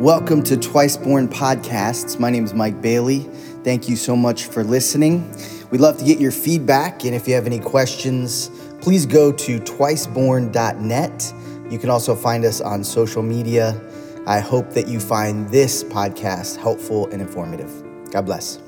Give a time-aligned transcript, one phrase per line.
[0.00, 2.20] Welcome to Twice Born Podcasts.
[2.20, 3.20] My name is Mike Bailey.
[3.64, 5.26] Thank you so much for listening.
[5.70, 8.50] We'd love to get your feedback, and if you have any questions,
[8.82, 11.34] please go to twiceborn.net.
[11.70, 13.80] You can also find us on social media.
[14.26, 17.72] I hope that you find this podcast helpful and informative.
[18.10, 18.60] God bless.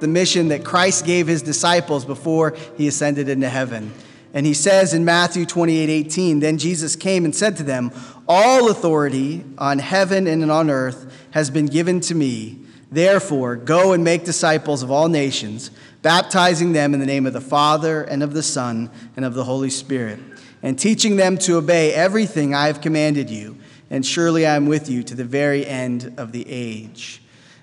[0.00, 3.90] The mission that Christ gave his disciples before he ascended into heaven.
[4.34, 7.92] And he says in Matthew 28 18, Then Jesus came and said to them,
[8.26, 12.58] All authority on heaven and on earth has been given to me.
[12.90, 15.70] Therefore, go and make disciples of all nations,
[16.02, 19.44] baptizing them in the name of the Father and of the Son and of the
[19.44, 20.18] Holy Spirit,
[20.62, 23.56] and teaching them to obey everything I have commanded you.
[23.88, 27.21] And surely I am with you to the very end of the age.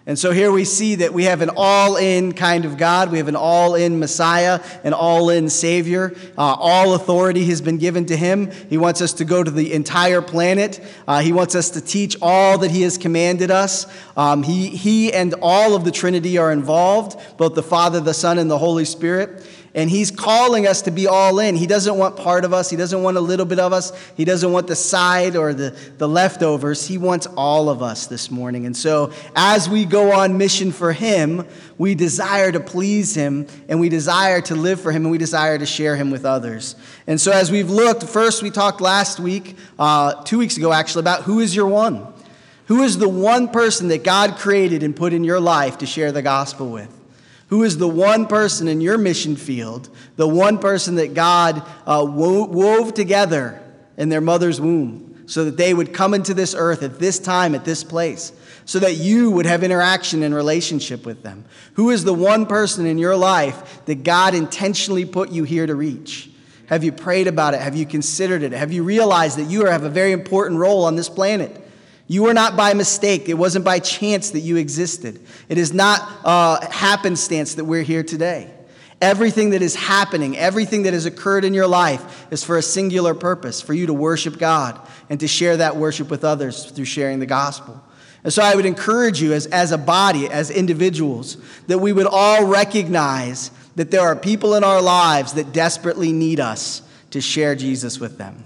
[0.09, 3.12] And so here we see that we have an all in kind of God.
[3.12, 6.16] We have an all in Messiah, an all in Savior.
[6.35, 8.49] Uh, all authority has been given to Him.
[8.72, 10.84] He wants us to go to the entire planet.
[11.08, 13.85] Uh, he wants us to teach all that He has commanded us.
[14.18, 18.40] Um, he, he and all of the Trinity are involved, both the Father, the Son,
[18.40, 19.46] and the Holy Spirit.
[19.75, 21.55] And he's calling us to be all in.
[21.55, 22.70] He doesn't want part of us.
[22.70, 23.91] He doesn't want a little bit of us.
[24.17, 26.87] He doesn't want the side or the, the leftovers.
[26.87, 28.65] He wants all of us this morning.
[28.65, 31.45] And so, as we go on mission for him,
[31.77, 35.57] we desire to please him and we desire to live for him and we desire
[35.57, 36.76] to share him with others.
[37.05, 41.01] And so, as we've looked, first we talked last week, uh, two weeks ago actually,
[41.01, 42.07] about who is your one?
[42.65, 46.11] Who is the one person that God created and put in your life to share
[46.11, 46.98] the gospel with?
[47.49, 52.05] Who is the one person in your mission field, the one person that God uh,
[52.07, 53.61] wove together
[53.97, 57.53] in their mother's womb so that they would come into this earth at this time,
[57.53, 58.31] at this place,
[58.65, 61.43] so that you would have interaction and relationship with them?
[61.73, 65.75] Who is the one person in your life that God intentionally put you here to
[65.75, 66.29] reach?
[66.67, 67.61] Have you prayed about it?
[67.61, 68.51] Have you considered it?
[68.51, 71.59] Have you realized that you have a very important role on this planet?
[72.09, 73.29] You were not by mistake.
[73.29, 75.19] It wasn't by chance that you existed.
[75.47, 78.51] It is not uh, happenstance that we're here today.
[79.00, 83.13] Everything that is happening, everything that has occurred in your life is for a singular
[83.13, 87.19] purpose for you to worship God and to share that worship with others through sharing
[87.19, 87.79] the gospel.
[88.23, 92.07] And so I would encourage you as, as a body, as individuals, that we would
[92.07, 96.81] all recognize that there are people in our lives that desperately need us
[97.12, 98.45] to share Jesus with them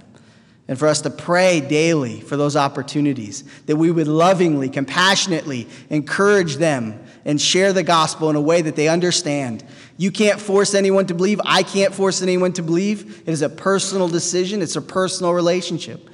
[0.67, 6.55] and for us to pray daily for those opportunities, that we would lovingly, compassionately encourage
[6.55, 9.63] them and share the gospel in a way that they understand.
[9.97, 11.41] You can't force anyone to believe.
[11.45, 13.23] I can't force anyone to believe.
[13.27, 16.09] It is a personal decision, it's a personal relationship.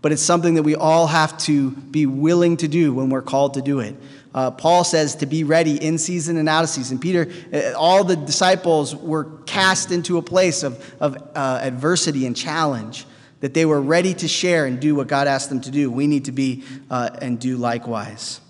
[0.00, 3.54] But it's something that we all have to be willing to do when we're called
[3.54, 3.94] to do it.
[4.34, 6.98] Uh, Paul says to be ready in season and out of season.
[6.98, 12.34] Peter, uh, all the disciples were cast into a place of, of uh, adversity and
[12.36, 13.06] challenge
[13.42, 15.90] that they were ready to share and do what God asked them to do.
[15.90, 18.40] We need to be uh, and do likewise.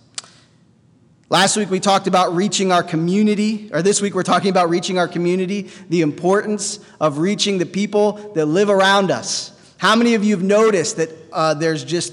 [1.30, 4.98] Last week we talked about reaching our community, or this week we're talking about reaching
[4.98, 9.58] our community, the importance of reaching the people that live around us.
[9.78, 12.12] How many of you have noticed that uh, there's just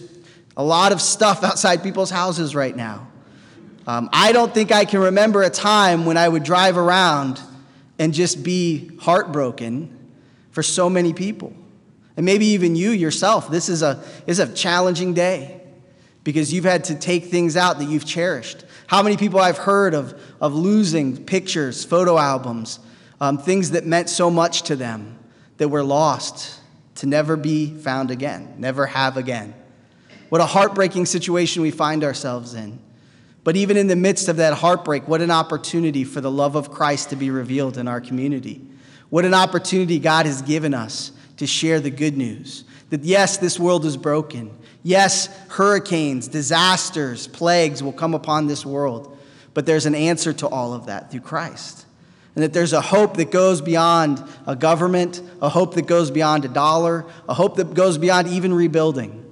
[0.55, 3.09] a lot of stuff outside people's houses right now?
[3.87, 7.41] Um, I don't think I can remember a time when I would drive around
[7.97, 9.97] and just be heartbroken
[10.51, 11.53] for so many people.
[12.19, 15.61] And maybe even you yourself, this is a, is a challenging day
[16.25, 18.65] because you've had to take things out that you've cherished.
[18.87, 22.81] How many people I've heard of, of losing pictures, photo albums,
[23.21, 25.17] um, things that meant so much to them
[25.59, 26.59] that were lost
[26.95, 29.53] to never be found again, never have again.
[30.27, 32.79] What a heartbreaking situation we find ourselves in.
[33.45, 36.69] But even in the midst of that heartbreak, what an opportunity for the love of
[36.69, 38.61] Christ to be revealed in our community.
[39.09, 43.59] What an opportunity God has given us to share the good news that yes, this
[43.59, 44.55] world is broken.
[44.83, 49.17] Yes, hurricanes, disasters, plagues will come upon this world,
[49.53, 51.85] but there's an answer to all of that through Christ.
[52.35, 56.45] And that there's a hope that goes beyond a government, a hope that goes beyond
[56.45, 59.25] a dollar, a hope that goes beyond even rebuilding.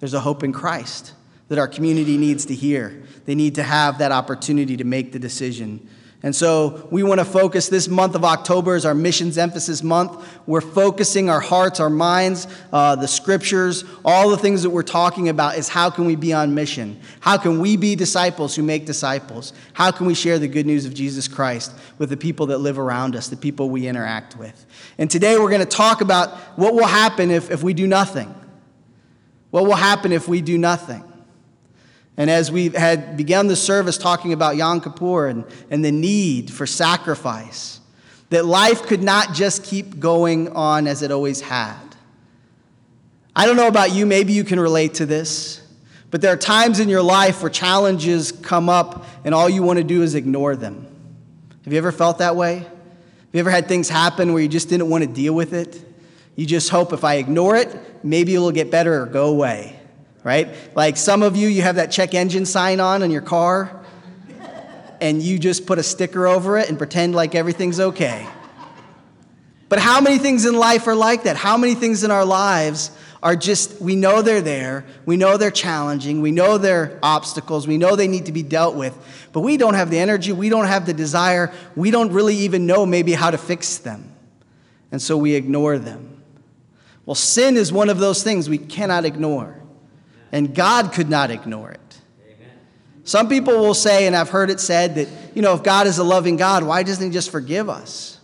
[0.00, 1.12] There's a hope in Christ
[1.48, 3.02] that our community needs to hear.
[3.26, 5.88] They need to have that opportunity to make the decision
[6.22, 10.22] and so we want to focus this month of October as our missions emphasis month.
[10.46, 15.30] We're focusing our hearts, our minds, uh, the scriptures, all the things that we're talking
[15.30, 17.00] about is how can we be on mission?
[17.20, 19.54] How can we be disciples who make disciples?
[19.72, 22.78] How can we share the good news of Jesus Christ with the people that live
[22.78, 24.66] around us, the people we interact with?
[24.98, 28.34] And today we're going to talk about what will happen if, if we do nothing.
[29.50, 31.09] What will happen if we do nothing?
[32.20, 36.52] And as we had begun the service talking about Yom Kippur and, and the need
[36.52, 37.80] for sacrifice,
[38.28, 41.80] that life could not just keep going on as it always had.
[43.34, 45.62] I don't know about you, maybe you can relate to this,
[46.10, 49.78] But there are times in your life where challenges come up and all you want
[49.78, 50.86] to do is ignore them.
[51.64, 52.58] Have you ever felt that way?
[52.58, 52.68] Have
[53.32, 55.82] you ever had things happen where you just didn't want to deal with it?
[56.36, 59.79] You just hope if I ignore it, maybe it'll get better or go away,
[60.24, 60.48] right?
[60.74, 63.84] Like some of you, you have that check engine sign on in your car,
[65.00, 68.26] and you just put a sticker over it and pretend like everything's okay.
[69.70, 71.36] But how many things in life are like that?
[71.36, 72.90] How many things in our lives
[73.22, 77.76] are just, we know they're there, we know they're challenging, we know they're obstacles, we
[77.76, 78.96] know they need to be dealt with,
[79.32, 82.66] but we don't have the energy, we don't have the desire, we don't really even
[82.66, 84.10] know maybe how to fix them.
[84.90, 86.22] And so we ignore them.
[87.04, 89.59] Well, sin is one of those things we cannot ignore,
[90.32, 91.98] and God could not ignore it.
[92.24, 92.50] Amen.
[93.04, 95.98] Some people will say, and I've heard it said, that, you know, if God is
[95.98, 98.18] a loving God, why doesn't He just forgive us?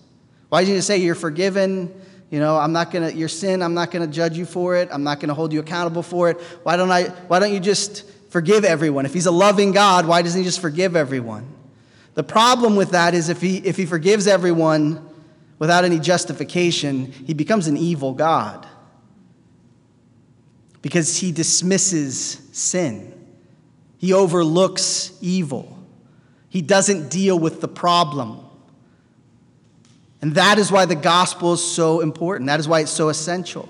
[0.48, 1.92] Why doesn't He say, You're forgiven?
[2.30, 4.88] You know, I'm not gonna, your sin, I'm not gonna judge you for it.
[4.90, 6.40] I'm not gonna hold you accountable for it.
[6.64, 9.06] Why don't I, why don't you just forgive everyone?
[9.06, 11.48] If he's a loving God, why doesn't he just forgive everyone?
[12.14, 15.06] The problem with that is if he, if he forgives everyone
[15.58, 18.66] without any justification, he becomes an evil God.
[20.86, 23.12] Because he dismisses sin.
[23.98, 25.76] He overlooks evil.
[26.48, 28.38] He doesn't deal with the problem.
[30.22, 32.46] And that is why the gospel is so important.
[32.46, 33.68] That is why it's so essential.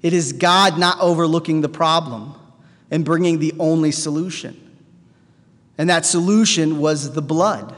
[0.00, 2.36] It is God not overlooking the problem
[2.88, 4.56] and bringing the only solution.
[5.76, 7.74] And that solution was the blood,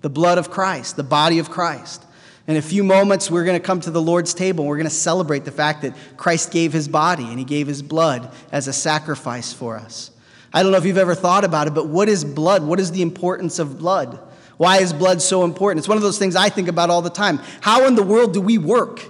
[0.00, 2.04] the blood of Christ, the body of Christ.
[2.46, 4.88] In a few moments, we're going to come to the Lord's table and we're going
[4.88, 8.66] to celebrate the fact that Christ gave his body and he gave his blood as
[8.66, 10.10] a sacrifice for us.
[10.52, 12.64] I don't know if you've ever thought about it, but what is blood?
[12.64, 14.18] What is the importance of blood?
[14.56, 15.78] Why is blood so important?
[15.78, 17.40] It's one of those things I think about all the time.
[17.60, 19.08] How in the world do we work?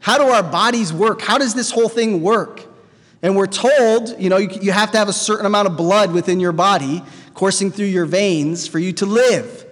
[0.00, 1.20] How do our bodies work?
[1.20, 2.64] How does this whole thing work?
[3.20, 6.12] And we're told, you know, you, you have to have a certain amount of blood
[6.12, 7.02] within your body
[7.34, 9.66] coursing through your veins for you to live.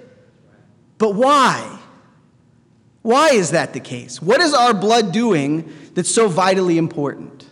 [0.99, 1.76] But why?
[3.07, 4.21] Why is that the case?
[4.21, 7.49] What is our blood doing that's so vitally important?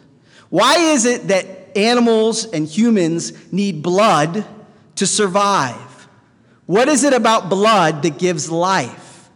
[0.51, 4.45] Why is it that animals and humans need blood
[4.97, 6.09] to survive?
[6.67, 9.31] What is it about blood that gives life?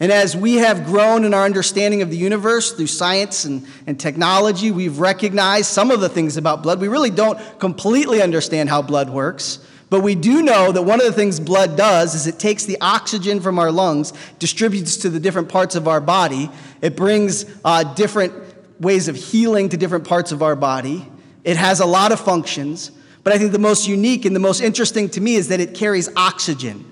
[0.00, 4.00] And as we have grown in our understanding of the universe through science and, and
[4.00, 6.80] technology, we've recognized some of the things about blood.
[6.80, 9.58] We really don't completely understand how blood works,
[9.90, 12.76] but we do know that one of the things blood does is it takes the
[12.80, 16.50] oxygen from our lungs, distributes to the different parts of our body.
[16.82, 18.34] It brings uh, different
[18.80, 21.10] ways of healing to different parts of our body.
[21.42, 22.90] It has a lot of functions.
[23.24, 25.74] But I think the most unique and the most interesting to me is that it
[25.74, 26.84] carries oxygen.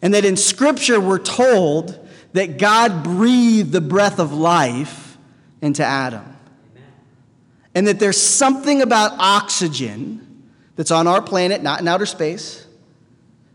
[0.00, 1.98] And that in Scripture, we're told
[2.32, 5.16] that God breathed the breath of life
[5.60, 6.24] into Adam.
[7.74, 10.23] And that there's something about oxygen
[10.76, 12.66] that's on our planet, not in outer space,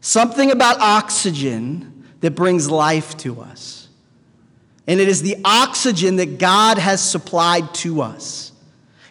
[0.01, 3.87] something about oxygen that brings life to us.
[4.87, 8.51] And it is the oxygen that God has supplied to us.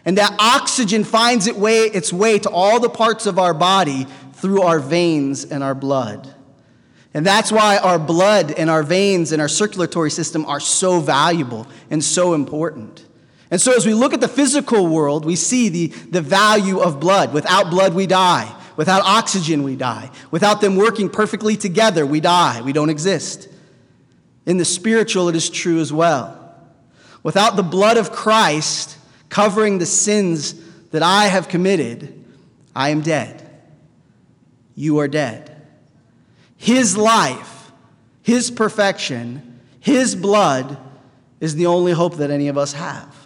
[0.04, 4.06] And that oxygen finds its way, its way to all the parts of our body
[4.32, 6.34] through our veins and our blood.
[7.14, 11.66] And that's why our blood and our veins and our circulatory system are so valuable
[11.90, 13.04] and so important.
[13.50, 17.00] And so, as we look at the physical world, we see the, the value of
[17.00, 17.32] blood.
[17.32, 18.54] Without blood, we die.
[18.76, 20.10] Without oxygen, we die.
[20.30, 22.60] Without them working perfectly together, we die.
[22.60, 23.48] We don't exist.
[24.46, 26.34] In the spiritual, it is true as well.
[27.22, 28.96] Without the blood of Christ,
[29.28, 30.54] covering the sins
[30.90, 32.24] that I have committed,
[32.76, 33.44] I am dead.
[34.74, 35.60] You are dead.
[36.56, 37.72] His life,
[38.22, 40.78] His perfection, His blood
[41.40, 43.17] is the only hope that any of us have.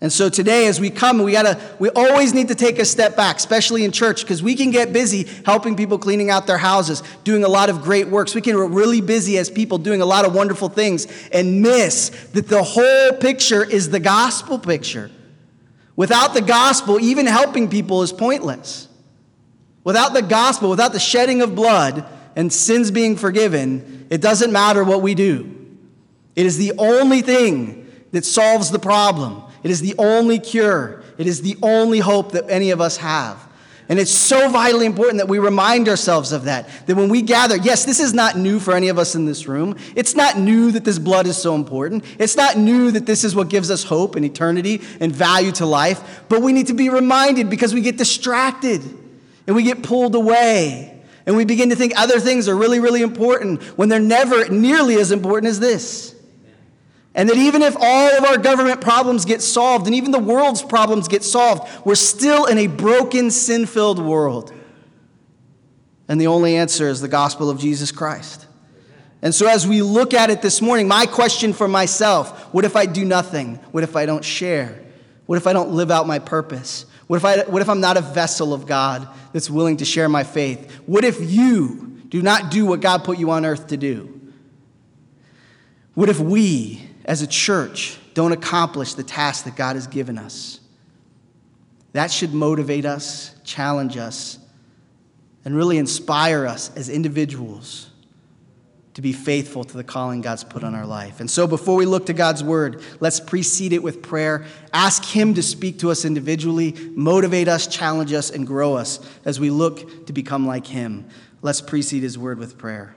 [0.00, 3.16] And so today, as we come, we gotta, we always need to take a step
[3.16, 7.02] back, especially in church, because we can get busy helping people cleaning out their houses,
[7.24, 8.34] doing a lot of great works.
[8.34, 12.10] We can get really busy as people doing a lot of wonderful things and miss
[12.32, 15.10] that the whole picture is the gospel picture.
[15.96, 18.88] Without the gospel, even helping people is pointless.
[19.82, 24.84] Without the gospel, without the shedding of blood and sins being forgiven, it doesn't matter
[24.84, 25.54] what we do.
[26.34, 29.42] It is the only thing that solves the problem.
[29.66, 31.02] It is the only cure.
[31.18, 33.44] It is the only hope that any of us have.
[33.88, 36.68] And it's so vitally important that we remind ourselves of that.
[36.86, 39.48] That when we gather, yes, this is not new for any of us in this
[39.48, 39.76] room.
[39.96, 42.04] It's not new that this blood is so important.
[42.16, 45.66] It's not new that this is what gives us hope and eternity and value to
[45.66, 46.22] life.
[46.28, 48.82] But we need to be reminded because we get distracted
[49.48, 51.02] and we get pulled away.
[51.26, 54.94] And we begin to think other things are really, really important when they're never nearly
[54.94, 56.15] as important as this.
[57.16, 60.62] And that even if all of our government problems get solved and even the world's
[60.62, 64.52] problems get solved, we're still in a broken, sin filled world.
[66.08, 68.46] And the only answer is the gospel of Jesus Christ.
[69.22, 72.76] And so, as we look at it this morning, my question for myself what if
[72.76, 73.56] I do nothing?
[73.72, 74.78] What if I don't share?
[75.24, 76.84] What if I don't live out my purpose?
[77.06, 80.08] What if, I, what if I'm not a vessel of God that's willing to share
[80.08, 80.70] my faith?
[80.86, 84.20] What if you do not do what God put you on earth to do?
[85.94, 90.60] What if we, as a church, don't accomplish the task that God has given us?
[91.92, 94.38] That should motivate us, challenge us,
[95.44, 97.88] and really inspire us as individuals
[98.94, 101.20] to be faithful to the calling God's put on our life.
[101.20, 104.46] And so, before we look to God's word, let's precede it with prayer.
[104.72, 109.38] Ask Him to speak to us individually, motivate us, challenge us, and grow us as
[109.38, 111.06] we look to become like Him.
[111.42, 112.95] Let's precede His word with prayer.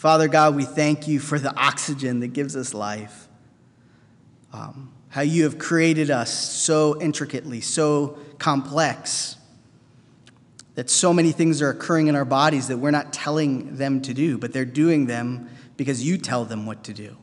[0.00, 3.28] Father God, we thank you for the oxygen that gives us life.
[4.50, 9.36] Um, how you have created us so intricately, so complex
[10.74, 14.14] that so many things are occurring in our bodies that we're not telling them to
[14.14, 17.14] do, but they're doing them because you tell them what to do.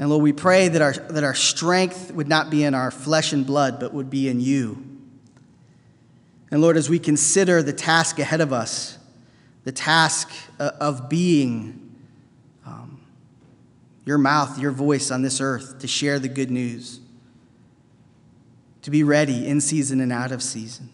[0.00, 3.32] And Lord, we pray that our, that our strength would not be in our flesh
[3.32, 4.84] and blood, but would be in you.
[6.50, 8.98] And Lord, as we consider the task ahead of us,
[9.64, 11.96] the task uh, of being
[12.66, 13.00] um,
[14.04, 17.00] your mouth, your voice on this earth to share the good news,
[18.82, 20.90] to be ready in season and out of season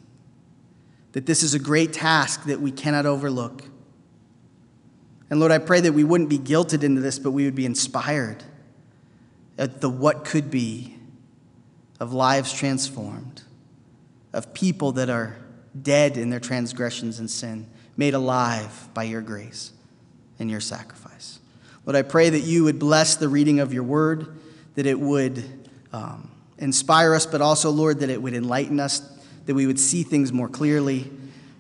[1.13, 3.65] that this is a great task that we cannot overlook.
[5.31, 7.67] And Lord, I pray that we wouldn't be guilted into this, but we would be
[7.67, 8.45] inspired
[9.59, 10.97] at the what could be
[12.01, 13.43] of lives transformed,
[14.33, 15.37] of people that are
[15.83, 17.67] dead in their transgressions and sin,
[17.99, 19.73] made alive by your grace
[20.39, 21.39] and your sacrifice.
[21.85, 24.39] Lord, I pray that you would bless the reading of your word,
[24.77, 25.45] that it would
[25.93, 29.01] um, inspire us, but also, Lord, that it would enlighten us
[29.49, 31.11] that we would see things more clearly,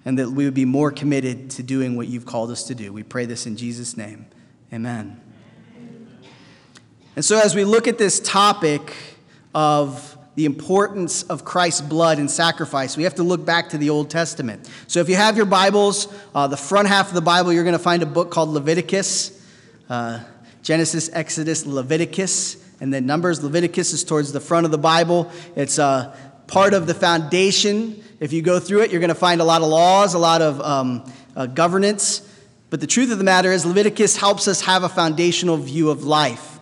[0.04, 2.92] and that we would be more committed to doing what you've called us to do.
[2.92, 4.26] We pray this in Jesus' name.
[4.70, 5.18] Amen.
[7.16, 8.94] And so, as we look at this topic
[9.54, 13.90] of the importance of Christ's blood and sacrifice, we have to look back to the
[13.90, 14.70] Old Testament.
[14.86, 17.72] So, if you have your Bibles, uh, the front half of the Bible, you're going
[17.72, 19.44] to find a book called Leviticus
[19.90, 20.20] uh,
[20.62, 23.42] Genesis, Exodus, Leviticus, and then Numbers.
[23.42, 25.28] Leviticus is towards the front of the Bible.
[25.56, 26.16] It's uh,
[26.46, 28.00] part of the foundation.
[28.20, 30.40] If you go through it, you're going to find a lot of laws, a lot
[30.40, 32.20] of um, uh, governance.
[32.70, 36.04] But the truth of the matter is, Leviticus helps us have a foundational view of
[36.04, 36.60] life.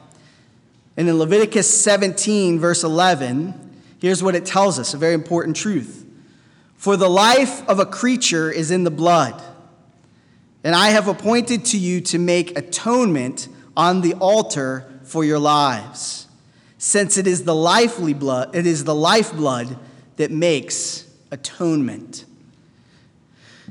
[0.97, 3.66] And in Leviticus 17, verse 11,
[4.01, 6.05] here's what it tells us a very important truth.
[6.77, 9.43] For the life of a creature is in the blood,
[10.63, 16.27] and I have appointed to you to make atonement on the altar for your lives
[16.79, 19.77] since it is the lively blood, it is the lifeblood
[20.17, 22.25] that makes atonement.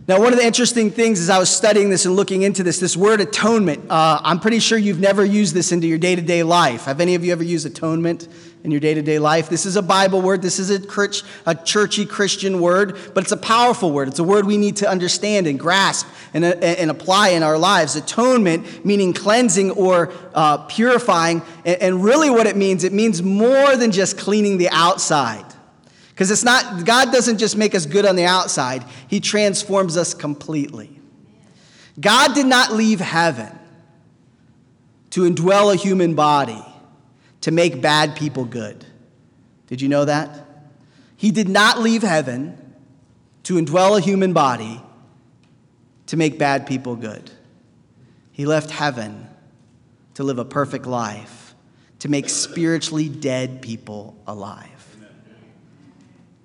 [0.08, 2.80] Now, one of the interesting things as I was studying this and looking into this,
[2.80, 6.22] this word atonement, uh, I'm pretty sure you've never used this into your day to
[6.22, 6.86] day life.
[6.86, 8.28] Have any of you ever used atonement
[8.66, 9.48] in your day to day life?
[9.48, 13.32] This is a Bible word, this is a, church, a churchy Christian word, but it's
[13.32, 14.10] a powerful word.
[14.10, 17.58] It's a word we need to understand and grasp and, uh, and apply in our
[17.58, 17.96] lives.
[17.96, 23.78] Atonement, meaning cleansing or uh, purifying, and, and really what it means, it means more
[23.78, 25.46] than just cleaning the outside.
[26.10, 30.14] Because it's not, God doesn't just make us good on the outside, He transforms us
[30.14, 31.00] completely.
[32.00, 33.58] God did not leave heaven
[35.12, 36.62] to indwell a human body
[37.46, 38.84] to make bad people good.
[39.68, 40.48] Did you know that?
[41.16, 42.58] He did not leave heaven
[43.44, 44.82] to indwell a human body
[46.08, 47.30] to make bad people good.
[48.32, 49.30] He left heaven
[50.16, 51.54] to live a perfect life,
[52.00, 54.76] to make spiritually dead people alive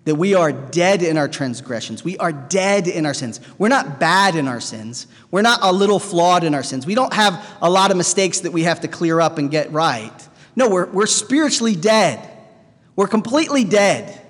[0.04, 2.02] that we are dead in our transgressions.
[2.02, 3.38] We are dead in our sins.
[3.58, 5.06] We're not bad in our sins.
[5.30, 6.86] We're not a little flawed in our sins.
[6.86, 9.70] We don't have a lot of mistakes that we have to clear up and get
[9.72, 10.28] right.
[10.56, 12.28] No, we're, we're spiritually dead.
[12.96, 14.20] We're completely dead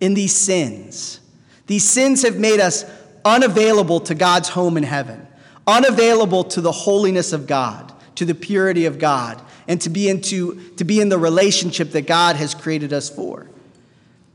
[0.00, 1.20] in these sins.
[1.66, 2.84] These sins have made us
[3.24, 5.26] unavailable to God's home in heaven,
[5.66, 10.60] unavailable to the holiness of God, to the purity of God, and to be, into,
[10.76, 13.48] to be in the relationship that God has created us for.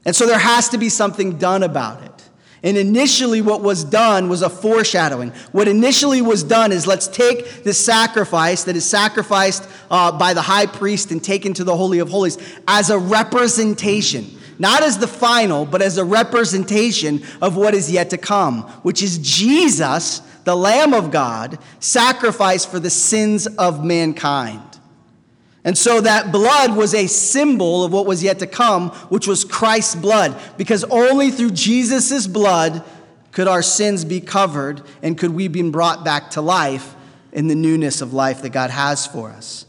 [0.05, 2.20] And so there has to be something done about it.
[2.63, 5.31] And initially, what was done was a foreshadowing.
[5.51, 10.43] What initially was done is let's take the sacrifice that is sacrificed uh, by the
[10.43, 12.37] high priest and taken to the Holy of Holies
[12.67, 14.27] as a representation,
[14.59, 19.01] not as the final, but as a representation of what is yet to come, which
[19.01, 24.70] is Jesus, the Lamb of God, sacrificed for the sins of mankind.
[25.63, 29.45] And so that blood was a symbol of what was yet to come, which was
[29.45, 32.83] Christ's blood, because only through Jesus' blood
[33.31, 36.95] could our sins be covered and could we be brought back to life
[37.31, 39.65] in the newness of life that God has for us.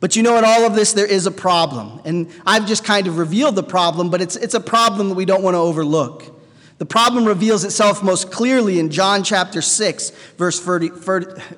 [0.00, 2.00] But you know, in all of this, there is a problem.
[2.04, 5.24] And I've just kind of revealed the problem, but it's, it's a problem that we
[5.24, 6.37] don't want to overlook.
[6.78, 10.90] The problem reveals itself most clearly in John chapter 6, verse, 30,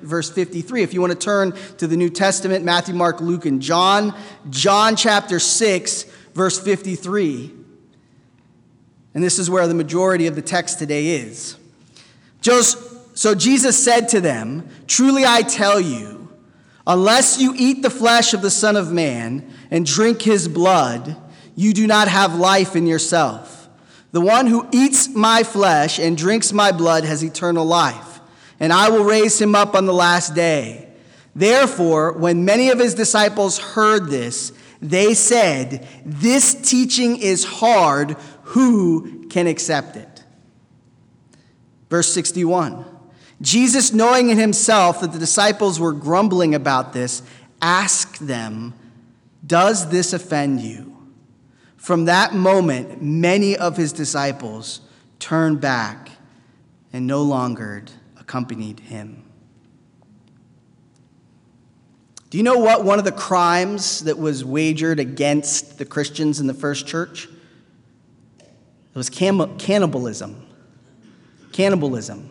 [0.01, 0.81] verse 53.
[0.81, 4.17] If you want to turn to the New Testament, Matthew, Mark, Luke, and John,
[4.49, 7.51] John chapter 6, verse 53.
[9.13, 11.57] And this is where the majority of the text today is.
[13.13, 16.29] So Jesus said to them, Truly I tell you,
[16.87, 21.15] unless you eat the flesh of the Son of Man and drink his blood,
[21.55, 23.60] you do not have life in yourself.
[24.11, 28.19] The one who eats my flesh and drinks my blood has eternal life,
[28.59, 30.89] and I will raise him up on the last day.
[31.33, 34.51] Therefore, when many of his disciples heard this,
[34.81, 38.17] they said, This teaching is hard.
[38.43, 40.23] Who can accept it?
[41.89, 42.85] Verse 61
[43.41, 47.23] Jesus, knowing in himself that the disciples were grumbling about this,
[47.61, 48.73] asked them,
[49.45, 50.90] Does this offend you?
[51.81, 54.81] From that moment, many of his disciples
[55.17, 56.11] turned back
[56.93, 57.85] and no longer
[58.19, 59.23] accompanied him.
[62.29, 66.45] Do you know what one of the crimes that was wagered against the Christians in
[66.45, 67.27] the first church?
[68.37, 70.45] It was cannibalism.
[71.51, 72.30] Cannibalism.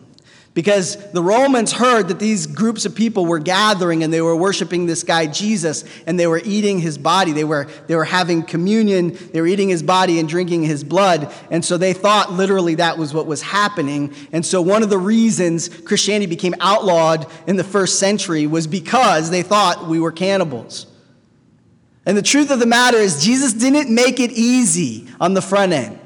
[0.53, 4.85] Because the Romans heard that these groups of people were gathering and they were worshiping
[4.85, 7.31] this guy Jesus and they were eating his body.
[7.31, 11.33] They were, they were having communion, they were eating his body and drinking his blood.
[11.49, 14.13] And so they thought literally that was what was happening.
[14.33, 19.29] And so one of the reasons Christianity became outlawed in the first century was because
[19.29, 20.85] they thought we were cannibals.
[22.05, 25.71] And the truth of the matter is, Jesus didn't make it easy on the front
[25.71, 26.00] end.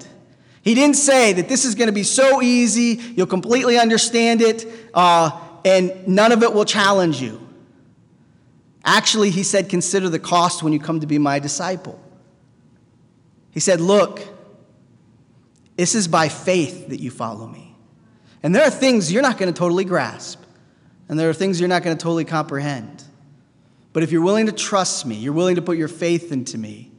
[0.65, 4.65] He didn't say that this is going to be so easy, you'll completely understand it,
[4.95, 5.30] uh,
[5.63, 7.47] and none of it will challenge you.
[8.84, 12.01] Actually, he said, Consider the cost when you come to be my disciple.
[13.51, 14.28] He said, Look,
[15.75, 17.75] this is by faith that you follow me.
[18.41, 20.41] And there are things you're not going to totally grasp,
[21.08, 23.04] and there are things you're not going to totally comprehend.
[23.93, 26.91] But if you're willing to trust me, you're willing to put your faith into me,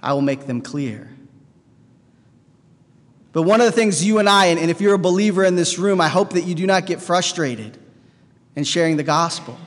[0.00, 1.10] I will make them clear.
[3.34, 5.76] But one of the things you and I, and if you're a believer in this
[5.76, 7.76] room, I hope that you do not get frustrated
[8.54, 9.58] in sharing the gospel.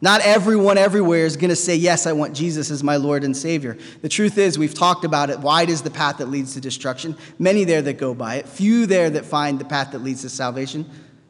[0.00, 3.36] Not everyone everywhere is going to say, Yes, I want Jesus as my Lord and
[3.36, 3.76] Savior.
[4.00, 5.40] The truth is, we've talked about it.
[5.40, 7.18] Wide is the path that leads to destruction.
[7.38, 8.48] Many there that go by it.
[8.48, 10.88] Few there that find the path that leads to salvation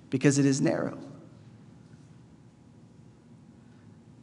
[0.08, 0.96] because it is narrow.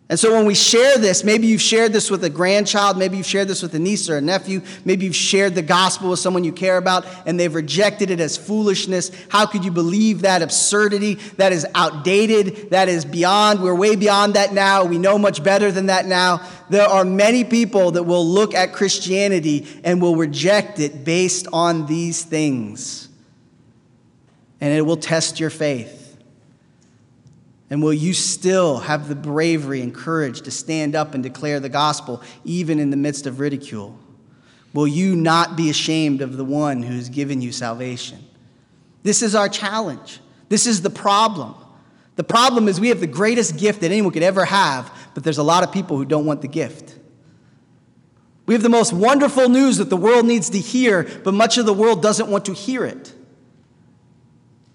[0.10, 3.26] And so when we share this, maybe you've shared this with a grandchild, maybe you've
[3.26, 6.46] shared this with a niece or a nephew, maybe you've shared the gospel with someone
[6.46, 9.12] you care about and they've rejected it as foolishness.
[9.28, 11.16] How could you believe that absurdity?
[11.36, 12.70] That is outdated.
[12.70, 13.62] That is beyond.
[13.62, 14.86] We're way beyond that now.
[14.86, 16.42] We know much better than that now.
[16.70, 21.86] There are many people that will look at Christianity and will reject it based on
[21.86, 23.10] these things.
[24.62, 26.07] And it will test your faith.
[27.70, 31.70] And will you still have the bravery and courage to stand up and declare the
[31.70, 33.98] gospel, even in the midst of ridicule?
[34.74, 38.20] Will you not be ashamed of the one who has given you salvation?
[39.04, 40.20] This is our challenge.
[40.50, 41.56] This is the problem.
[42.16, 45.38] The problem is we have the greatest gift that anyone could ever have, but there's
[45.38, 46.96] a lot of people who don't want the gift.
[48.46, 51.66] We have the most wonderful news that the world needs to hear, but much of
[51.66, 53.14] the world doesn't want to hear it.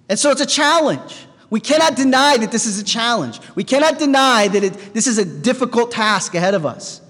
[0.08, 1.26] And so it's a challenge.
[1.52, 3.38] We cannot deny that this is a challenge.
[3.54, 7.02] We cannot deny that it, this is a difficult task ahead of us.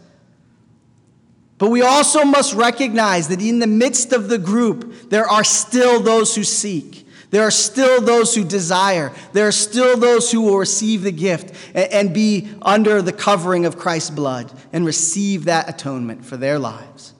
[1.59, 6.01] But we also must recognize that in the midst of the group, there are still
[6.01, 7.07] those who seek.
[7.31, 9.13] There are still those who desire.
[9.33, 13.65] There are still those who will receive the gift and, and be under the covering
[13.65, 17.15] of Christ's blood and receive that atonement for their lives.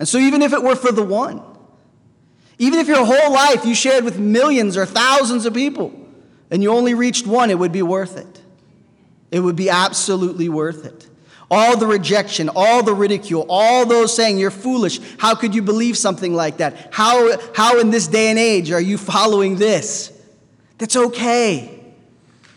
[0.00, 1.40] And so, even if it were for the one,
[2.58, 5.99] even if your whole life you shared with millions or thousands of people
[6.50, 8.40] and you only reached one, it would be worth it.
[9.30, 11.06] It would be absolutely worth it.
[11.52, 15.00] All the rejection, all the ridicule, all those saying you're foolish.
[15.18, 16.90] How could you believe something like that?
[16.92, 20.12] How, how in this day and age are you following this?
[20.78, 21.76] That's okay.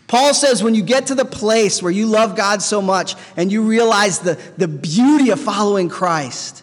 [0.06, 3.50] Paul says when you get to the place where you love God so much and
[3.50, 6.62] you realize the, the beauty of following Christ,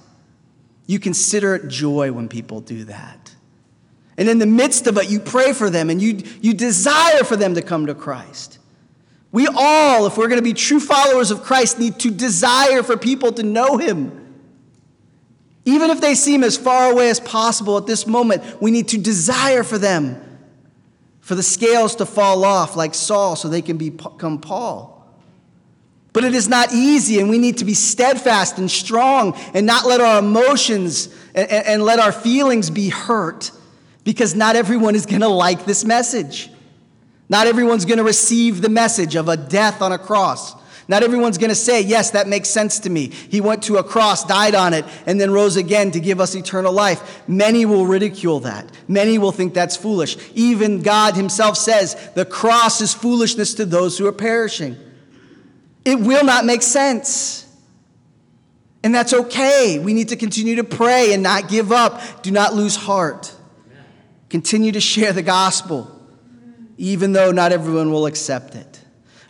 [0.87, 3.20] you consider it joy when people do that.
[4.17, 7.35] And in the midst of it, you pray for them and you, you desire for
[7.35, 8.59] them to come to Christ.
[9.31, 12.97] We all, if we're going to be true followers of Christ, need to desire for
[12.97, 14.17] people to know Him.
[15.63, 18.97] Even if they seem as far away as possible at this moment, we need to
[18.97, 20.21] desire for them,
[21.21, 24.89] for the scales to fall off like Saul so they can become Paul.
[26.13, 29.85] But it is not easy, and we need to be steadfast and strong and not
[29.85, 33.51] let our emotions and, and let our feelings be hurt
[34.03, 36.49] because not everyone is going to like this message.
[37.29, 40.55] Not everyone's going to receive the message of a death on a cross.
[40.87, 43.07] Not everyone's going to say, Yes, that makes sense to me.
[43.07, 46.35] He went to a cross, died on it, and then rose again to give us
[46.35, 47.21] eternal life.
[47.29, 48.69] Many will ridicule that.
[48.89, 50.17] Many will think that's foolish.
[50.33, 54.75] Even God Himself says, The cross is foolishness to those who are perishing.
[55.85, 57.47] It will not make sense.
[58.83, 59.79] And that's okay.
[59.79, 62.23] We need to continue to pray and not give up.
[62.23, 63.33] Do not lose heart.
[64.31, 65.91] Continue to share the gospel,
[66.77, 68.79] even though not everyone will accept it.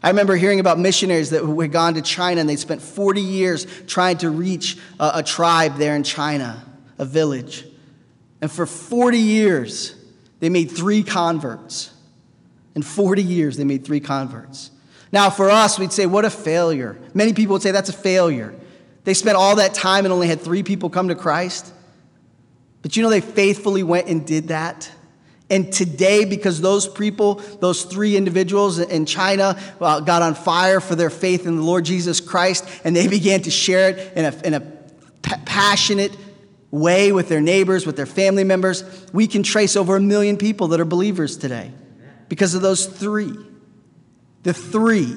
[0.04, 3.66] I remember hearing about missionaries that had gone to China and they spent 40 years
[3.88, 6.64] trying to reach a, a tribe there in China,
[7.00, 7.66] a village.
[8.42, 9.96] And for 40 years,
[10.40, 11.92] they made three converts.
[12.76, 14.70] In 40 years, they made three converts.
[15.12, 16.96] Now, for us, we'd say, what a failure.
[17.16, 18.54] Many people would say that's a failure.
[19.04, 21.74] They spent all that time and only had three people come to Christ.
[22.82, 24.91] But you know, they faithfully went and did that.
[25.50, 30.96] And today, because those people, those three individuals in China, uh, got on fire for
[30.96, 34.41] their faith in the Lord Jesus Christ, and they began to share it in a,
[34.46, 34.62] in a
[35.46, 36.15] passionate
[36.72, 40.70] way with their neighbors, with their family members, we can trace over a million people
[40.70, 41.72] that are believers today
[42.30, 43.34] because of those three.
[44.44, 45.15] The three.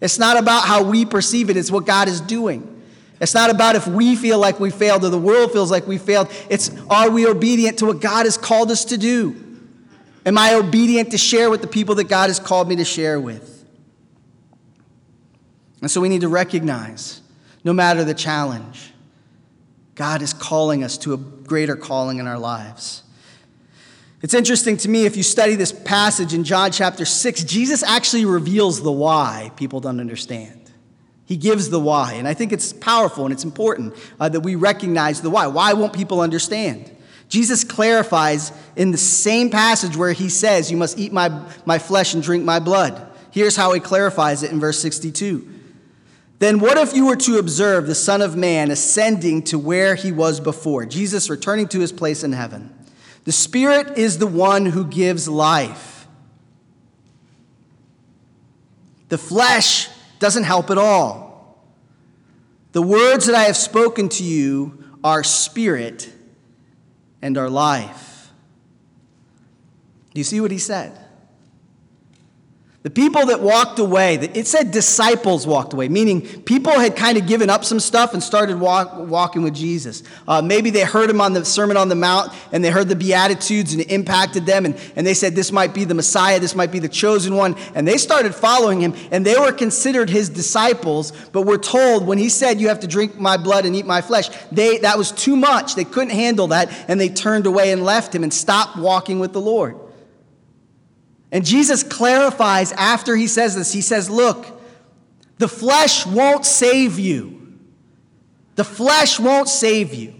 [0.00, 2.77] It's not about how we perceive it, it's what God is doing.
[3.20, 5.98] It's not about if we feel like we failed or the world feels like we
[5.98, 6.30] failed.
[6.48, 9.44] It's are we obedient to what God has called us to do?
[10.24, 13.20] Am I obedient to share with the people that God has called me to share
[13.20, 13.64] with?
[15.80, 17.20] And so we need to recognize
[17.64, 18.92] no matter the challenge,
[19.94, 23.02] God is calling us to a greater calling in our lives.
[24.20, 28.24] It's interesting to me if you study this passage in John chapter 6, Jesus actually
[28.24, 30.57] reveals the why people don't understand.
[31.28, 32.14] He gives the why.
[32.14, 35.46] And I think it's powerful and it's important uh, that we recognize the why.
[35.46, 36.90] Why won't people understand?
[37.28, 42.14] Jesus clarifies in the same passage where he says, You must eat my, my flesh
[42.14, 43.06] and drink my blood.
[43.30, 45.46] Here's how he clarifies it in verse 62.
[46.38, 50.12] Then what if you were to observe the Son of Man ascending to where he
[50.12, 52.74] was before, Jesus returning to his place in heaven?
[53.24, 56.06] The Spirit is the one who gives life.
[59.10, 61.28] The flesh doesn't help at all.
[62.72, 66.12] The words that I have spoken to you are spirit
[67.22, 68.30] and are life.
[70.12, 70.98] Do you see what he said?
[72.88, 77.26] The people that walked away, it said disciples walked away, meaning people had kind of
[77.26, 80.02] given up some stuff and started walk, walking with Jesus.
[80.26, 82.96] Uh, maybe they heard him on the Sermon on the Mount and they heard the
[82.96, 86.54] Beatitudes and it impacted them, and, and they said, This might be the Messiah, this
[86.54, 87.56] might be the chosen one.
[87.74, 91.12] And they started following him, and they were considered his disciples.
[91.32, 94.00] But we're told when he said, You have to drink my blood and eat my
[94.00, 95.74] flesh, they, that was too much.
[95.74, 99.34] They couldn't handle that, and they turned away and left him and stopped walking with
[99.34, 99.76] the Lord.
[101.30, 103.72] And Jesus clarifies after he says this.
[103.72, 104.60] He says, Look,
[105.38, 107.58] the flesh won't save you.
[108.56, 110.14] The flesh won't save you.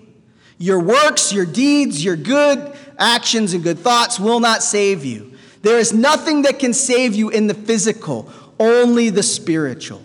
[0.58, 5.34] Your works, your deeds, your good actions and good thoughts will not save you.
[5.62, 10.02] There is nothing that can save you in the physical, only the spiritual.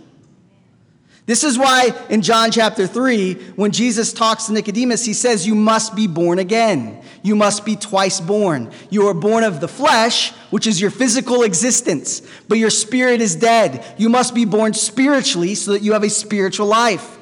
[1.26, 5.56] This is why in John chapter 3, when Jesus talks to Nicodemus, he says, You
[5.56, 7.02] must be born again.
[7.22, 8.72] You must be twice born.
[8.90, 13.36] You are born of the flesh, which is your physical existence, but your spirit is
[13.38, 13.86] dead.
[13.98, 17.18] You must be born spiritually so that you have a spiritual life.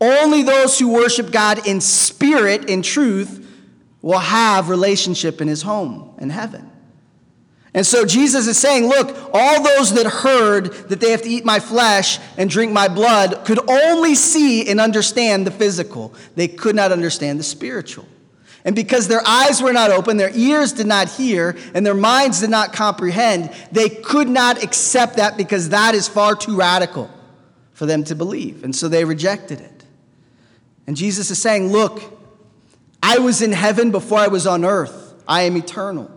[0.00, 3.44] Only those who worship God in spirit, in truth,
[4.02, 6.72] will have relationship in his home in heaven.
[7.76, 11.44] And so Jesus is saying, Look, all those that heard that they have to eat
[11.44, 16.14] my flesh and drink my blood could only see and understand the physical.
[16.36, 18.08] They could not understand the spiritual.
[18.64, 22.40] And because their eyes were not open, their ears did not hear, and their minds
[22.40, 27.10] did not comprehend, they could not accept that because that is far too radical
[27.74, 28.64] for them to believe.
[28.64, 29.84] And so they rejected it.
[30.86, 32.02] And Jesus is saying, Look,
[33.02, 36.15] I was in heaven before I was on earth, I am eternal.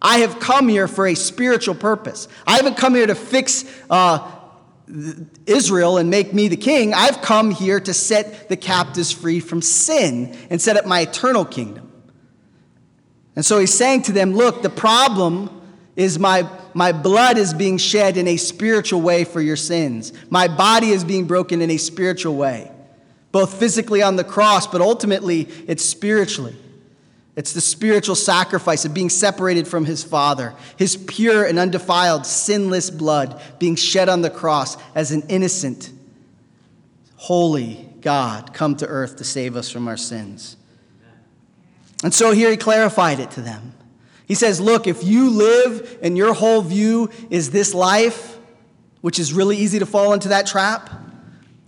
[0.00, 2.28] I have come here for a spiritual purpose.
[2.46, 4.30] I haven't come here to fix uh,
[5.46, 6.94] Israel and make me the king.
[6.94, 11.44] I've come here to set the captives free from sin and set up my eternal
[11.44, 11.90] kingdom.
[13.36, 15.50] And so he's saying to them, Look, the problem
[15.96, 20.12] is my, my blood is being shed in a spiritual way for your sins.
[20.30, 22.70] My body is being broken in a spiritual way,
[23.32, 26.56] both physically on the cross, but ultimately it's spiritually.
[27.38, 32.90] It's the spiritual sacrifice of being separated from his Father, his pure and undefiled, sinless
[32.90, 35.92] blood being shed on the cross as an innocent,
[37.14, 40.56] holy God come to earth to save us from our sins.
[42.02, 43.72] And so here he clarified it to them.
[44.26, 48.36] He says, Look, if you live and your whole view is this life,
[49.00, 50.90] which is really easy to fall into that trap,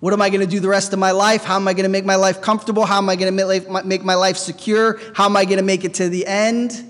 [0.00, 1.44] what am I going to do the rest of my life?
[1.44, 2.86] How am I going to make my life comfortable?
[2.86, 4.98] How am I going to make my life secure?
[5.14, 6.86] How am I going to make it to the end?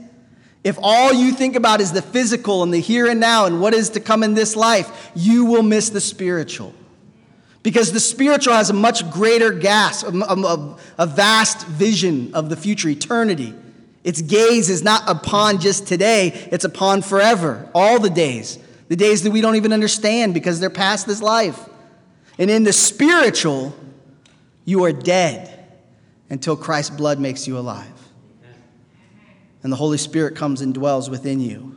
[0.63, 3.75] If all you think about is the physical and the here and now and what
[3.75, 6.75] is to come in this life, you will miss the spiritual.
[7.63, 12.57] Because the spiritual has a much greater gas, a, a, a, vast vision of the
[12.57, 13.55] future, eternity.
[14.03, 18.59] Its gaze is not upon just today, it's upon forever, all the days.
[18.89, 21.70] The days that we don't even understand because they're past this life.
[22.41, 23.77] And in the spiritual,
[24.65, 25.57] you are dead
[26.31, 27.87] until Christ's blood makes you alive.
[29.63, 31.77] And the Holy Spirit comes and dwells within you.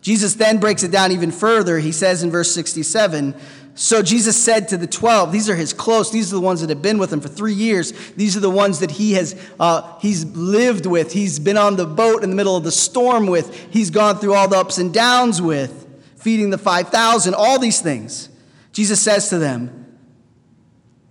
[0.00, 1.78] Jesus then breaks it down even further.
[1.78, 3.34] He says in verse 67
[3.78, 6.68] so Jesus said to the 12, these are his close, these are the ones that
[6.68, 7.92] have been with him for three years.
[8.16, 11.12] These are the ones that he has uh, he's lived with.
[11.12, 13.54] He's been on the boat in the middle of the storm with.
[13.72, 18.30] He's gone through all the ups and downs with, feeding the 5,000, all these things.
[18.72, 19.86] Jesus says to them,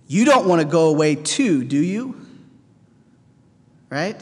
[0.08, 2.18] You don't want to go away too, do you?
[3.90, 4.20] Right?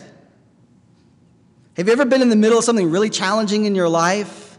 [1.77, 4.59] Have you ever been in the middle of something really challenging in your life?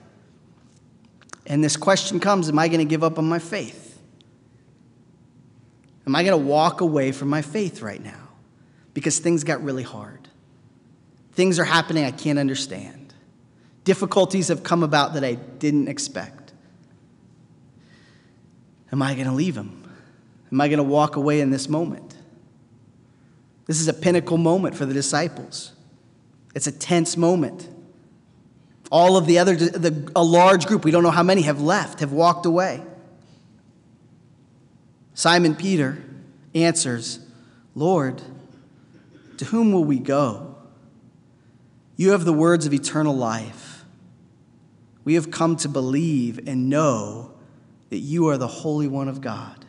[1.46, 4.00] And this question comes Am I going to give up on my faith?
[6.06, 8.30] Am I going to walk away from my faith right now?
[8.94, 10.30] Because things got really hard.
[11.34, 13.13] Things are happening I can't understand.
[13.84, 16.54] Difficulties have come about that I didn't expect.
[18.94, 19.77] Am I going to leave him?
[20.52, 22.16] Am I going to walk away in this moment?
[23.66, 25.74] This is a pinnacle moment for the disciples.
[26.56, 27.70] It's a tense moment.
[28.90, 32.00] All of the other, the, a large group, we don't know how many, have left,
[32.00, 32.82] have walked away.
[35.14, 36.02] Simon Peter
[36.56, 37.20] answers,
[37.76, 38.22] Lord,
[39.38, 40.56] to whom will we go?
[41.98, 43.84] You have the words of eternal life.
[45.04, 47.32] We have come to believe and know
[47.90, 49.66] that you are the Holy One of God.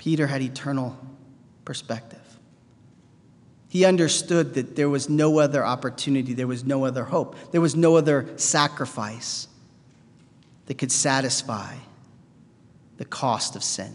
[0.00, 0.96] Peter had eternal
[1.66, 2.18] perspective.
[3.68, 7.76] He understood that there was no other opportunity, there was no other hope, there was
[7.76, 9.46] no other sacrifice
[10.64, 11.74] that could satisfy
[12.96, 13.94] the cost of sin.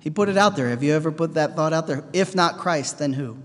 [0.00, 0.70] He put it out there.
[0.70, 2.02] Have you ever put that thought out there?
[2.14, 3.36] If not Christ, then who?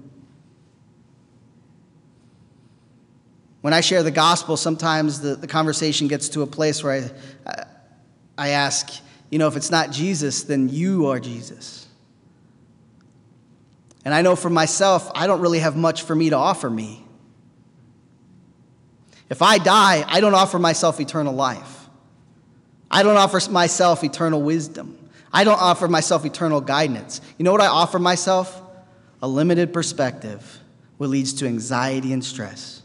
[3.60, 7.12] When I share the gospel, sometimes the, the conversation gets to a place where
[7.46, 7.66] I,
[8.38, 11.88] I ask, you know, if it's not Jesus, then you are Jesus.
[14.06, 17.04] And I know for myself, I don't really have much for me to offer me.
[19.30, 21.90] If I die, I don't offer myself eternal life.
[22.90, 24.98] I don't offer myself eternal wisdom.
[25.34, 27.20] I don't offer myself eternal guidance.
[27.38, 28.62] You know what I offer myself?
[29.22, 30.60] A limited perspective,
[30.98, 32.82] what leads to anxiety and stress.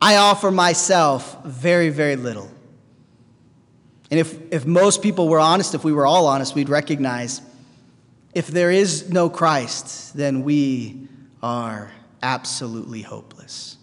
[0.00, 2.50] I offer myself very, very little.
[4.10, 7.42] And if, if most people were honest, if we were all honest, we'd recognize
[8.34, 11.08] if there is no Christ, then we
[11.42, 11.92] are
[12.22, 13.76] absolutely hopeless.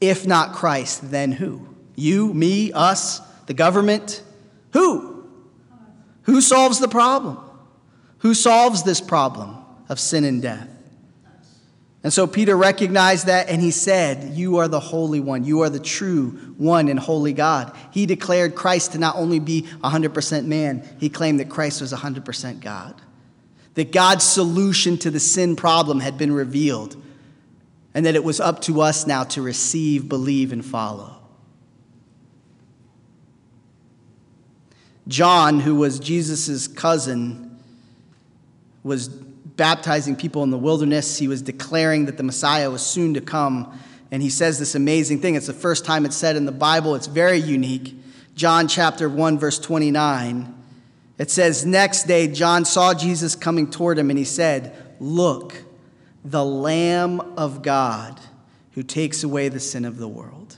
[0.00, 1.68] If not Christ, then who?
[1.94, 4.22] You, me, us, the government?
[4.72, 5.28] Who?
[6.22, 7.38] Who solves the problem?
[8.18, 9.56] Who solves this problem
[9.88, 10.68] of sin and death?
[12.02, 15.44] And so Peter recognized that and he said, You are the Holy One.
[15.44, 17.76] You are the true one and holy God.
[17.90, 22.60] He declared Christ to not only be 100% man, he claimed that Christ was 100%
[22.60, 23.00] God.
[23.74, 26.96] That God's solution to the sin problem had been revealed,
[27.94, 31.16] and that it was up to us now to receive, believe, and follow.
[35.06, 37.58] John, who was Jesus' cousin,
[38.82, 39.08] was
[39.60, 41.18] baptizing people in the wilderness.
[41.18, 43.78] He was declaring that the Messiah was soon to come.
[44.10, 45.34] And he says this amazing thing.
[45.34, 47.94] It's the first time it's said in the Bible, it's very unique.
[48.34, 50.54] John chapter 1, verse 29.
[51.18, 55.62] It says, Next day, John saw Jesus coming toward him, and he said, Look,
[56.24, 58.18] the Lamb of God
[58.70, 60.56] who takes away the sin of the world.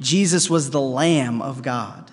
[0.00, 2.03] Jesus was the Lamb of God.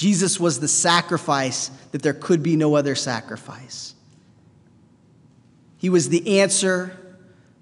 [0.00, 3.94] Jesus was the sacrifice that there could be no other sacrifice.
[5.76, 6.96] He was the answer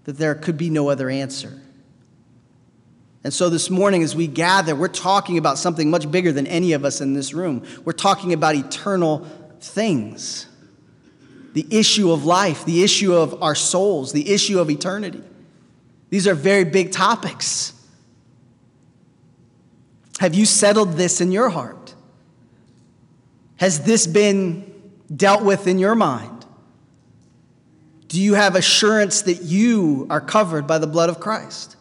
[0.05, 1.61] that there could be no other answer.
[3.24, 6.74] And so this morning, as we gather, we're talking about something much bigger than any
[6.74, 7.66] of us in this room.
[7.85, 9.27] We're talking about eternal
[9.59, 10.46] things
[11.55, 15.24] the issue of life, the issue of our souls, the issue of eternity.
[16.09, 17.72] These are very big topics.
[20.20, 21.96] Have you settled this in your heart?
[23.58, 24.72] Has this been
[25.14, 26.46] dealt with in your mind?
[28.08, 31.76] Do you have assurance that you are covered by the blood of Christ?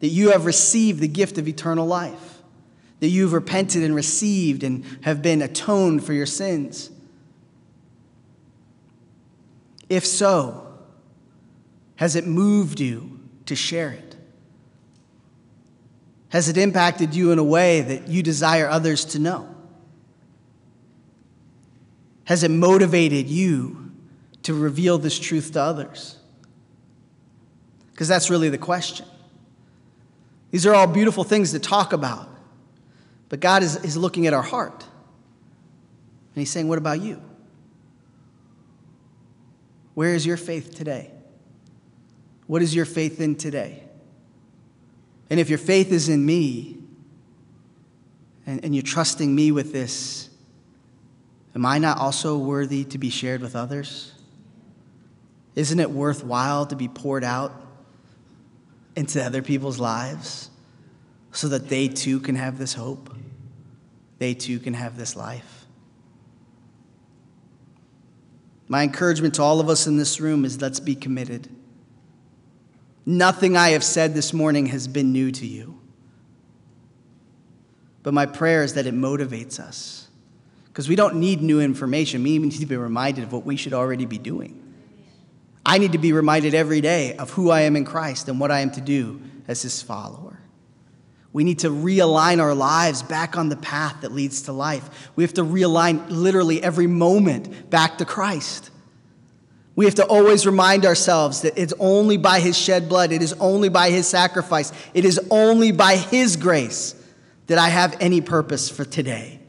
[0.00, 2.42] That you have received the gift of eternal life?
[3.00, 6.90] That you've repented and received and have been atoned for your sins?
[9.88, 10.66] If so,
[11.96, 14.16] has it moved you to share it?
[16.30, 19.55] Has it impacted you in a way that you desire others to know?
[22.26, 23.92] Has it motivated you
[24.42, 26.16] to reveal this truth to others?
[27.92, 29.06] Because that's really the question.
[30.50, 32.28] These are all beautiful things to talk about,
[33.28, 34.82] but God is, is looking at our heart.
[34.82, 37.22] And He's saying, What about you?
[39.94, 41.10] Where is your faith today?
[42.46, 43.82] What is your faith in today?
[45.30, 46.78] And if your faith is in me,
[48.46, 50.25] and, and you're trusting me with this,
[51.56, 54.12] am I not also worthy to be shared with others?
[55.54, 57.50] Isn't it worthwhile to be poured out
[58.94, 60.50] into other people's lives
[61.32, 63.16] so that they too can have this hope?
[64.18, 65.64] They too can have this life.
[68.68, 71.48] My encouragement to all of us in this room is let's be committed.
[73.06, 75.80] Nothing I have said this morning has been new to you.
[78.02, 80.05] But my prayer is that it motivates us.
[80.76, 82.22] Because we don't need new information.
[82.22, 84.62] We need to be reminded of what we should already be doing.
[85.64, 88.50] I need to be reminded every day of who I am in Christ and what
[88.50, 90.38] I am to do as his follower.
[91.32, 95.08] We need to realign our lives back on the path that leads to life.
[95.16, 98.70] We have to realign literally every moment back to Christ.
[99.76, 103.32] We have to always remind ourselves that it's only by His shed blood, it is
[103.40, 106.94] only by His sacrifice, it is only by His grace
[107.46, 109.40] that I have any purpose for today.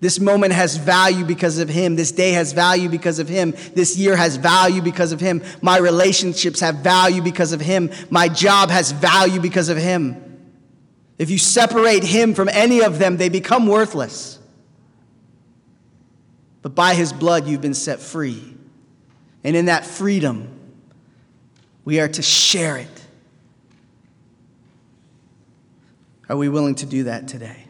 [0.00, 1.96] This moment has value because of Him.
[1.96, 3.54] This day has value because of Him.
[3.74, 5.42] This year has value because of Him.
[5.60, 7.90] My relationships have value because of Him.
[8.08, 10.28] My job has value because of Him.
[11.18, 14.38] If you separate him from any of them, they become worthless.
[16.62, 18.54] But by his blood, you've been set free.
[19.42, 20.48] And in that freedom,
[21.84, 22.88] we are to share it.
[26.28, 27.64] Are we willing to do that today?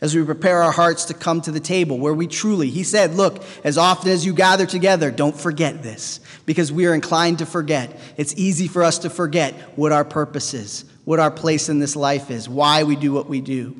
[0.00, 3.14] As we prepare our hearts to come to the table where we truly, he said,
[3.14, 7.46] Look, as often as you gather together, don't forget this, because we are inclined to
[7.46, 7.98] forget.
[8.16, 11.96] It's easy for us to forget what our purpose is, what our place in this
[11.96, 13.76] life is, why we do what we do.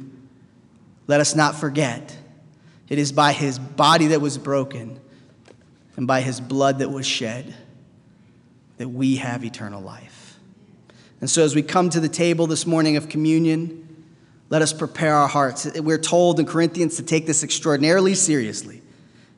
[1.06, 2.16] Let us not forget.
[2.90, 5.00] It is by his body that was broken
[5.96, 7.54] and by his blood that was shed
[8.76, 10.38] that we have eternal life.
[11.20, 13.89] And so, as we come to the table this morning of communion,
[14.50, 15.64] let us prepare our hearts.
[15.80, 18.82] We're told in Corinthians to take this extraordinarily seriously.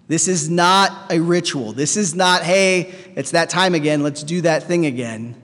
[0.09, 1.72] This is not a ritual.
[1.72, 5.40] This is not, hey, it's that time again, let's do that thing again.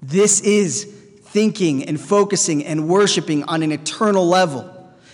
[0.00, 4.68] This is thinking and focusing and worshiping on an eternal level.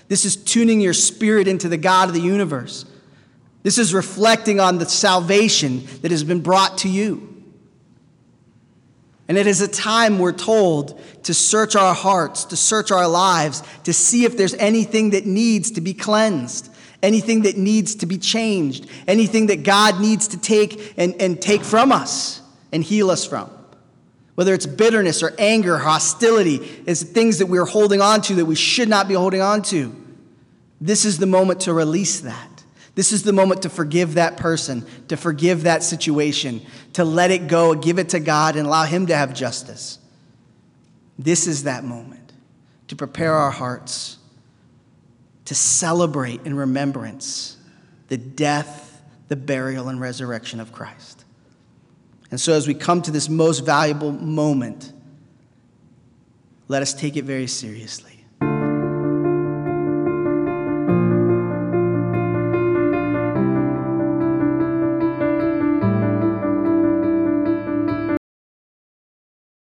[0.08, 2.84] This is tuning your spirit into the God of the universe.
[3.62, 7.27] This is reflecting on the salvation that has been brought to you.
[9.28, 13.62] And it is a time we're told to search our hearts, to search our lives,
[13.84, 16.70] to see if there's anything that needs to be cleansed,
[17.02, 21.62] anything that needs to be changed, anything that God needs to take and, and take
[21.62, 22.40] from us
[22.72, 23.50] and heal us from
[24.38, 28.54] whether it's bitterness or anger, hostility, is things that we're holding on to that we
[28.54, 29.92] should not be holding on to.
[30.80, 32.57] This is the moment to release that.
[32.98, 36.60] This is the moment to forgive that person, to forgive that situation,
[36.94, 40.00] to let it go, give it to God, and allow Him to have justice.
[41.16, 42.32] This is that moment
[42.88, 44.18] to prepare our hearts
[45.44, 47.56] to celebrate in remembrance
[48.08, 51.24] the death, the burial, and resurrection of Christ.
[52.32, 54.92] And so, as we come to this most valuable moment,
[56.66, 58.17] let us take it very seriously.